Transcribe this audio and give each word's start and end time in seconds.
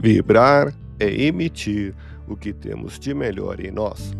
Vibrar 0.00 0.72
é 1.00 1.06
emitir 1.06 1.94
o 2.28 2.36
que 2.36 2.52
temos 2.52 2.98
de 2.98 3.12
melhor 3.12 3.58
em 3.58 3.70
nós. 3.70 4.12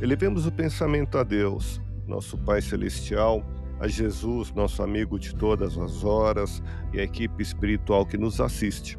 Elevemos 0.00 0.46
o 0.46 0.52
pensamento 0.52 1.18
a 1.18 1.24
Deus, 1.24 1.80
nosso 2.06 2.38
Pai 2.38 2.62
Celestial, 2.62 3.44
a 3.80 3.88
Jesus, 3.88 4.52
nosso 4.52 4.82
amigo 4.82 5.18
de 5.18 5.34
todas 5.34 5.76
as 5.76 6.04
horas, 6.04 6.62
e 6.92 7.00
a 7.00 7.02
equipe 7.02 7.42
espiritual 7.42 8.06
que 8.06 8.16
nos 8.16 8.40
assiste. 8.40 8.96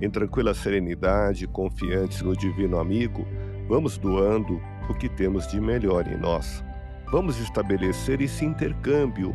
Em 0.00 0.08
tranquila 0.08 0.54
serenidade, 0.54 1.46
confiantes 1.46 2.22
no 2.22 2.36
Divino 2.36 2.78
Amigo, 2.78 3.26
vamos 3.68 3.98
doando 3.98 4.60
o 4.88 4.94
que 4.94 5.08
temos 5.08 5.46
de 5.48 5.60
melhor 5.60 6.06
em 6.06 6.16
nós. 6.16 6.64
Vamos 7.10 7.38
estabelecer 7.40 8.20
esse 8.20 8.44
intercâmbio 8.44 9.34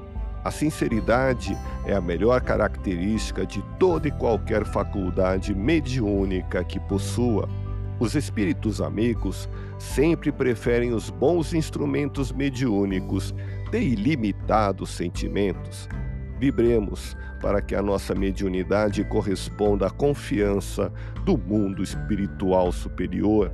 a 0.43 0.49
sinceridade 0.49 1.55
é 1.85 1.93
a 1.93 2.01
melhor 2.01 2.41
característica 2.41 3.45
de 3.45 3.61
toda 3.79 4.07
e 4.07 4.11
qualquer 4.11 4.65
faculdade 4.65 5.53
mediúnica 5.53 6.63
que 6.63 6.79
possua. 6.79 7.47
Os 7.99 8.15
espíritos 8.15 8.81
amigos 8.81 9.47
sempre 9.77 10.31
preferem 10.31 10.91
os 10.93 11.11
bons 11.11 11.53
instrumentos 11.53 12.31
mediúnicos 12.31 13.35
de 13.69 13.79
ilimitados 13.79 14.89
sentimentos. 14.89 15.87
Vibremos 16.39 17.15
para 17.39 17.61
que 17.61 17.75
a 17.75 17.81
nossa 17.81 18.15
mediunidade 18.15 19.03
corresponda 19.03 19.85
à 19.85 19.89
confiança 19.91 20.91
do 21.23 21.37
mundo 21.37 21.83
espiritual 21.83 22.71
superior. 22.71 23.51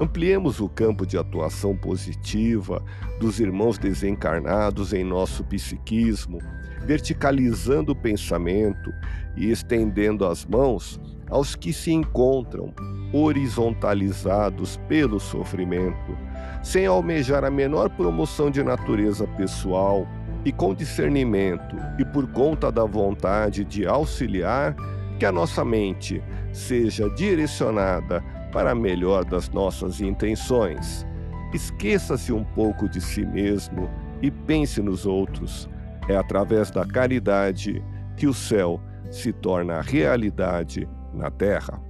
Ampliemos 0.00 0.60
o 0.60 0.68
campo 0.68 1.04
de 1.04 1.18
atuação 1.18 1.76
positiva 1.76 2.80
dos 3.18 3.40
irmãos 3.40 3.78
desencarnados 3.78 4.92
em 4.92 5.02
nosso 5.02 5.42
psiquismo, 5.44 6.38
verticalizando 6.86 7.92
o 7.92 7.96
pensamento 7.96 8.92
e 9.36 9.50
estendendo 9.50 10.24
as 10.24 10.46
mãos 10.46 11.00
aos 11.28 11.56
que 11.56 11.72
se 11.72 11.90
encontram 11.90 12.72
horizontalizados 13.12 14.76
pelo 14.88 15.18
sofrimento, 15.18 16.16
sem 16.62 16.86
almejar 16.86 17.44
a 17.44 17.50
menor 17.50 17.90
promoção 17.90 18.52
de 18.52 18.62
natureza 18.62 19.26
pessoal 19.26 20.06
e 20.44 20.52
com 20.52 20.74
discernimento 20.74 21.76
e 21.98 22.04
por 22.04 22.30
conta 22.30 22.70
da 22.70 22.84
vontade 22.84 23.64
de 23.64 23.84
auxiliar, 23.84 24.76
que 25.18 25.26
a 25.26 25.32
nossa 25.32 25.64
mente 25.64 26.22
seja 26.52 27.10
direcionada 27.10 28.22
para 28.52 28.74
melhor 28.74 29.24
das 29.24 29.48
nossas 29.50 30.00
intenções. 30.00 31.06
Esqueça-se 31.52 32.32
um 32.32 32.44
pouco 32.44 32.88
de 32.88 33.00
si 33.00 33.24
mesmo 33.24 33.88
e 34.20 34.30
pense 34.30 34.82
nos 34.82 35.06
outros. 35.06 35.68
É 36.08 36.16
através 36.16 36.70
da 36.70 36.84
caridade 36.84 37.82
que 38.16 38.26
o 38.26 38.34
céu 38.34 38.80
se 39.10 39.32
torna 39.32 39.80
realidade 39.80 40.88
na 41.14 41.30
terra. 41.30 41.80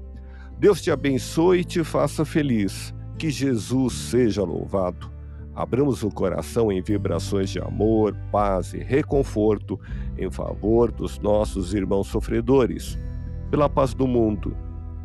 Deus 0.59 0.81
te 0.81 0.91
abençoe 0.91 1.61
e 1.61 1.65
te 1.65 1.84
faça 1.84 2.25
feliz. 2.25 2.94
Que 3.16 3.31
Jesus 3.31 3.94
seja 3.94 4.44
louvado. 4.44 5.11
Abramos 5.55 6.05
o 6.05 6.11
coração 6.11 6.71
em 6.71 6.81
vibrações 6.81 7.50
de 7.50 7.59
amor, 7.59 8.16
paz 8.31 8.75
e 8.75 8.78
reconforto 8.78 9.78
em 10.16 10.31
favor 10.31 10.93
dos 10.93 11.19
nossos 11.19 11.75
irmãos 11.75 12.06
sofredores, 12.06 12.97
pela 13.50 13.69
paz 13.69 13.93
do 13.93 14.06
mundo 14.06 14.56